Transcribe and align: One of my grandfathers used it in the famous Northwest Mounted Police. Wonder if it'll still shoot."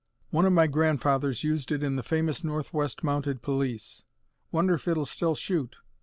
One 0.31 0.45
of 0.47 0.51
my 0.51 0.65
grandfathers 0.65 1.43
used 1.43 1.71
it 1.71 1.83
in 1.83 1.95
the 1.95 2.01
famous 2.01 2.43
Northwest 2.43 3.03
Mounted 3.03 3.43
Police. 3.43 4.03
Wonder 4.51 4.73
if 4.73 4.87
it'll 4.87 5.05
still 5.05 5.35
shoot." 5.35 5.75